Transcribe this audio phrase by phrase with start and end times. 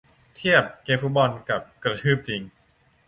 [0.35, 2.41] เทียบ เกมฟุตบอล กับ กระทืบจริง